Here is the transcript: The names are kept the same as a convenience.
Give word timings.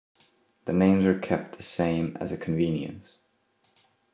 The 0.65 0.73
names 0.73 1.05
are 1.05 1.19
kept 1.19 1.57
the 1.57 1.61
same 1.61 2.17
as 2.19 2.31
a 2.31 2.35
convenience. 2.35 3.19